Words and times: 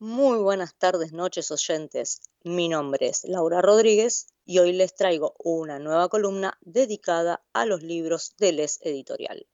Muy 0.00 0.38
buenas 0.38 0.76
tardes, 0.76 1.12
noches 1.12 1.50
oyentes. 1.50 2.20
Mi 2.44 2.68
nombre 2.68 3.08
es 3.08 3.24
Laura 3.24 3.60
Rodríguez 3.60 4.28
y 4.44 4.60
hoy 4.60 4.72
les 4.72 4.94
traigo 4.94 5.34
una 5.40 5.80
nueva 5.80 6.08
columna 6.08 6.56
dedicada 6.60 7.44
a 7.52 7.66
los 7.66 7.82
libros 7.82 8.36
de 8.38 8.52
Les 8.52 8.78
Editorial. 8.82 9.48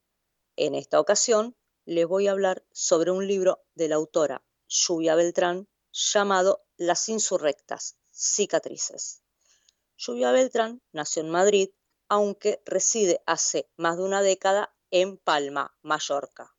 En 0.57 0.75
esta 0.75 1.01
ocasión 1.01 1.57
les 1.87 2.07
voy 2.07 2.29
a 2.29 2.33
hablar 2.33 2.63
sobre 2.73 3.11
un 3.11 3.27
libro 3.27 3.65
de 3.75 3.89
la 3.89 3.95
autora 3.95 4.45
Lluvia 4.69 5.15
Beltrán 5.15 5.67
llamado 5.91 6.63
Las 6.77 7.09
Insurrectas, 7.09 7.97
Cicatrices. 8.11 9.23
Lluvia 9.97 10.31
Beltrán 10.31 10.83
nació 10.93 11.23
en 11.23 11.31
Madrid, 11.31 11.71
aunque 12.11 12.61
reside 12.67 13.23
hace 13.25 13.71
más 13.79 13.97
de 13.97 14.03
una 14.03 14.21
década 14.21 14.77
en 14.91 15.17
Palma, 15.17 15.75
Mallorca. 15.81 16.55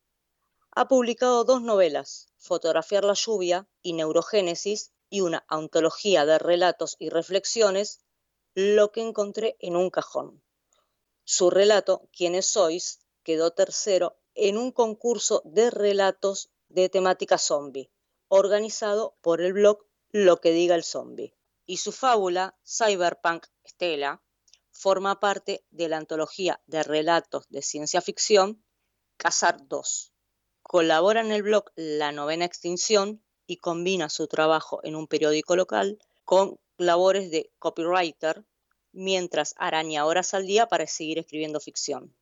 Ha 0.78 0.90
publicado 0.90 1.46
dos 1.46 1.62
novelas, 1.62 2.28
Fotografiar 2.38 3.06
la 3.06 3.14
lluvia 3.14 3.66
y 3.82 3.94
Neurogénesis, 3.94 4.92
y 5.10 5.22
una 5.22 5.46
antología 5.48 6.26
de 6.26 6.38
relatos 6.38 6.98
y 7.00 7.08
reflexiones, 7.08 8.02
Lo 8.56 8.92
que 8.92 9.00
encontré 9.00 9.56
en 9.62 9.78
un 9.78 9.90
cajón. 9.90 10.44
Su 11.24 11.50
relato, 11.50 12.10
¿Quiénes 12.12 12.48
sois?, 12.48 13.00
quedó 13.24 13.52
tercero 13.52 14.20
en 14.34 14.58
un 14.58 14.74
concurso 14.74 15.42
de 15.46 15.72
relatos 15.72 16.50
de 16.68 16.90
temática 16.90 17.38
zombie, 17.38 17.90
organizado 18.28 19.16
por 19.22 19.40
el 19.40 19.54
blog 19.54 19.80
Lo 20.12 20.42
que 20.42 20.52
diga 20.52 20.76
el 20.76 20.84
zombie. 20.84 21.38
Y 21.66 21.78
su 21.78 21.94
fábula, 21.94 22.58
Cyberpunk 22.66 23.46
Stella, 23.66 24.22
forma 24.72 25.22
parte 25.22 25.66
de 25.70 25.88
la 25.88 25.96
antología 25.96 26.62
de 26.66 26.84
relatos 26.84 27.48
de 27.48 27.62
ciencia 27.62 28.02
ficción 28.02 28.62
Cazar 29.16 29.70
2 29.70 30.12
Colabora 30.68 31.22
en 31.22 31.32
el 31.32 31.44
blog 31.44 31.72
La 31.76 32.12
Novena 32.12 32.44
Extinción 32.44 33.24
y 33.46 33.58
combina 33.58 34.10
su 34.10 34.26
trabajo 34.26 34.80
en 34.84 34.96
un 34.96 35.06
periódico 35.06 35.56
local 35.56 36.00
con 36.24 36.60
labores 36.78 37.30
de 37.30 37.52
copywriter 37.60 38.44
mientras 38.92 39.54
araña 39.58 40.08
horas 40.08 40.34
al 40.34 40.48
día 40.48 40.66
para 40.66 40.88
seguir 40.88 41.20
escribiendo 41.20 41.60
ficción. 41.60 42.16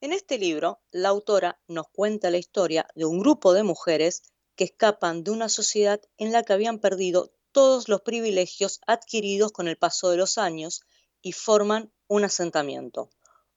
En 0.00 0.12
este 0.12 0.38
libro, 0.38 0.80
la 0.90 1.10
autora 1.10 1.60
nos 1.68 1.86
cuenta 1.88 2.30
la 2.30 2.38
historia 2.38 2.88
de 2.96 3.04
un 3.04 3.20
grupo 3.20 3.52
de 3.52 3.62
mujeres 3.62 4.24
que 4.56 4.64
escapan 4.64 5.22
de 5.22 5.30
una 5.30 5.48
sociedad 5.48 6.02
en 6.18 6.32
la 6.32 6.42
que 6.42 6.52
habían 6.52 6.80
perdido 6.80 7.32
todos 7.52 7.88
los 7.88 8.00
privilegios 8.00 8.80
adquiridos 8.88 9.52
con 9.52 9.68
el 9.68 9.78
paso 9.78 10.10
de 10.10 10.16
los 10.16 10.36
años 10.36 10.82
y 11.22 11.30
forman 11.30 11.92
un 12.08 12.24
asentamiento, 12.24 13.08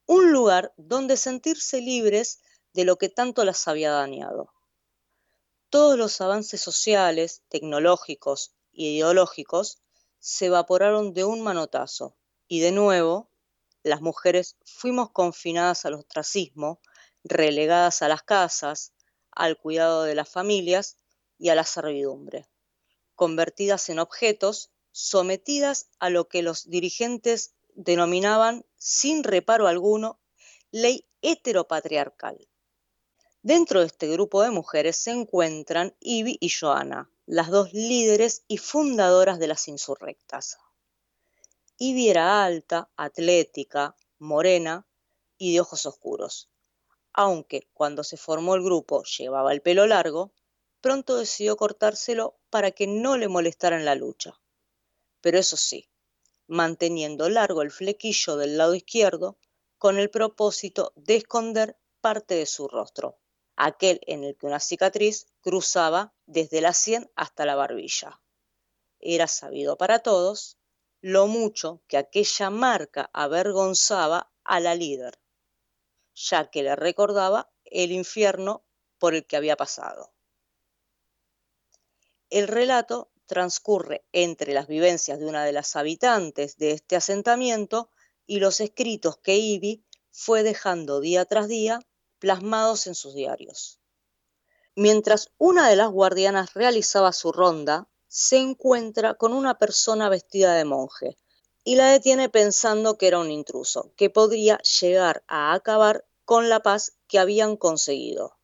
un 0.06 0.32
lugar 0.32 0.76
donde 0.78 1.18
sentirse 1.18 1.82
libres 1.82 2.40
de 2.78 2.86
lo 2.86 3.00
que 3.00 3.10
tanto 3.10 3.44
las 3.44 3.68
había 3.68 3.90
dañado. 3.90 4.54
Todos 5.72 5.98
los 5.98 6.22
avances 6.22 6.62
sociales, 6.62 7.42
tecnológicos 7.50 8.54
y 8.72 8.98
ideológicos 8.98 9.82
se 10.20 10.46
evaporaron 10.46 11.16
de 11.16 11.24
un 11.24 11.42
manotazo 11.42 12.16
y 12.48 12.60
de 12.60 12.72
nuevo 12.72 13.32
las 13.82 14.02
mujeres 14.02 14.58
fuimos 14.64 15.10
confinadas 15.10 15.88
al 15.88 15.96
ostracismo, 15.96 16.80
relegadas 17.24 18.04
a 18.04 18.10
las 18.10 18.22
casas, 18.22 18.94
al 19.32 19.58
cuidado 19.58 20.04
de 20.04 20.14
las 20.14 20.30
familias 20.30 21.00
y 21.40 21.50
a 21.50 21.56
la 21.56 21.64
servidumbre, 21.64 22.48
convertidas 23.16 23.90
en 23.90 23.98
objetos, 23.98 24.70
sometidas 24.92 25.90
a 25.98 26.12
lo 26.12 26.28
que 26.28 26.44
los 26.44 26.70
dirigentes 26.70 27.56
denominaban, 27.74 28.68
sin 28.76 29.24
reparo 29.24 29.66
alguno, 29.66 30.20
ley 30.70 31.08
heteropatriarcal. 31.24 32.48
Dentro 33.48 33.80
de 33.80 33.86
este 33.86 34.10
grupo 34.10 34.44
de 34.44 34.52
mujeres 34.52 34.98
se 34.98 35.12
encuentran 35.12 35.96
Ivy 36.02 36.38
y 36.42 36.50
Joanna, 36.50 37.10
las 37.26 37.50
dos 37.50 37.72
líderes 37.72 38.44
y 38.50 38.58
fundadoras 38.58 39.40
de 39.40 39.48
las 39.48 39.70
insurrectas. 39.70 40.58
Ivy 41.78 42.10
era 42.10 42.44
alta, 42.44 42.90
atlética, 42.98 43.96
morena 44.20 44.86
y 45.38 45.54
de 45.54 45.62
ojos 45.62 45.86
oscuros. 45.86 46.50
Aunque 47.14 47.70
cuando 47.74 48.04
se 48.04 48.18
formó 48.18 48.56
el 48.56 48.64
grupo 48.64 49.04
llevaba 49.04 49.54
el 49.54 49.62
pelo 49.62 49.88
largo, 49.88 50.34
pronto 50.82 51.16
decidió 51.16 51.56
cortárselo 51.56 52.36
para 52.50 52.72
que 52.72 52.86
no 52.86 53.16
le 53.16 53.30
molestara 53.30 53.78
en 53.78 53.86
la 53.86 53.96
lucha. 53.96 54.42
Pero 55.22 55.40
eso 55.40 55.56
sí, 55.56 55.88
manteniendo 56.48 57.30
largo 57.30 57.62
el 57.62 57.72
flequillo 57.72 58.36
del 58.36 58.58
lado 58.58 58.76
izquierdo 58.76 59.38
con 59.78 60.00
el 60.00 60.10
propósito 60.10 60.92
de 60.98 61.16
esconder 61.16 61.78
parte 62.02 62.36
de 62.36 62.46
su 62.46 62.68
rostro 62.68 63.18
aquel 63.58 64.00
en 64.06 64.24
el 64.24 64.38
que 64.38 64.46
una 64.46 64.60
cicatriz 64.60 65.28
cruzaba 65.42 66.14
desde 66.26 66.62
la 66.62 66.74
sien 66.74 67.12
hasta 67.16 67.46
la 67.46 67.56
barbilla. 67.56 68.22
Era 69.00 69.28
sabido 69.28 69.78
para 69.78 70.00
todos 70.00 70.58
lo 71.02 71.28
mucho 71.28 71.82
que 71.88 71.98
aquella 71.98 72.50
marca 72.50 73.10
avergonzaba 73.14 74.32
a 74.44 74.60
la 74.60 74.76
líder, 74.76 75.20
ya 76.14 76.50
que 76.50 76.64
le 76.64 76.76
recordaba 76.76 77.52
el 77.66 77.92
infierno 77.92 78.64
por 78.98 79.14
el 79.14 79.26
que 79.26 79.38
había 79.38 79.58
pasado. 79.58 80.14
El 82.30 82.48
relato 82.48 83.12
transcurre 83.26 84.06
entre 84.12 84.54
las 84.54 84.68
vivencias 84.68 85.20
de 85.20 85.26
una 85.26 85.46
de 85.46 85.52
las 85.52 85.76
habitantes 85.76 86.58
de 86.58 86.72
este 86.72 86.96
asentamiento 86.96 87.90
y 88.26 88.40
los 88.40 88.60
escritos 88.60 89.18
que 89.18 89.38
Ivy 89.38 89.84
fue 90.12 90.44
dejando 90.44 91.00
día 91.00 91.26
tras 91.26 91.48
día 91.48 91.80
plasmados 92.20 92.88
en 92.88 92.96
sus 92.96 93.14
diarios. 93.14 93.80
Mientras 94.76 95.32
una 95.38 95.70
de 95.70 95.76
las 95.76 95.90
guardianas 95.90 96.54
realizaba 96.54 97.12
su 97.12 97.32
ronda, 97.32 97.88
se 98.08 98.38
encuentra 98.38 99.16
con 99.16 99.34
una 99.34 99.58
persona 99.58 100.10
vestida 100.10 100.54
de 100.54 100.66
monje 100.66 101.18
y 101.64 101.76
la 101.76 101.92
detiene 101.92 102.30
pensando 102.30 102.98
que 102.98 103.08
era 103.08 103.20
un 103.20 103.32
intruso, 103.32 103.92
que 103.96 104.10
podría 104.10 104.58
llegar 104.60 105.24
a 105.28 105.54
acabar 105.54 106.06
con 106.24 106.50
la 106.50 106.62
paz 106.62 106.94
que 107.08 107.20
habían 107.20 107.58
conseguido. 107.58 108.38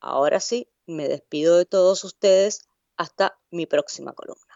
Ahora 0.00 0.40
sí, 0.40 0.68
me 0.86 1.06
despido 1.08 1.56
de 1.56 1.64
todos 1.64 2.02
ustedes 2.04 2.62
hasta 2.96 3.38
mi 3.50 3.66
próxima 3.66 4.12
columna. 4.12 4.51